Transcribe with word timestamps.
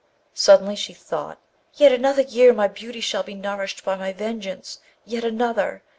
Suddenly 0.33 0.75
she 0.75 0.95
thought, 0.95 1.37
'Yet 1.75 1.91
another 1.91 2.23
year 2.23 2.53
my 2.53 2.67
beauty 2.67 3.01
shall 3.01 3.21
be 3.21 3.35
nourished 3.35 3.85
by 3.85 3.95
my 3.95 4.11
vengeance, 4.11 4.79
yet 5.05 5.23
another! 5.23 5.83